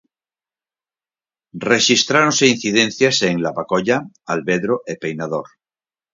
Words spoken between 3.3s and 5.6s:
Lavacolla, Alvedro e Peinador.